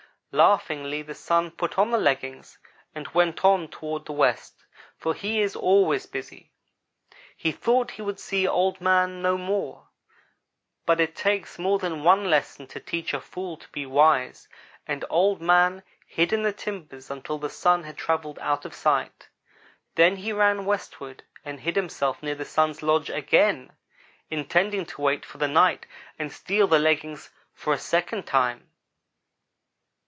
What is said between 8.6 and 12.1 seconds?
man no more, but it takes more than